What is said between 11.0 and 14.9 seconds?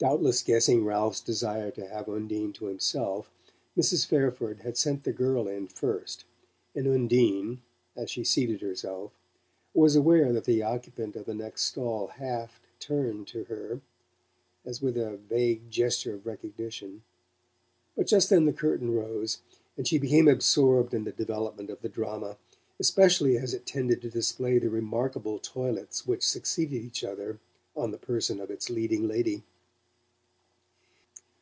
of the next stall half turned to her, as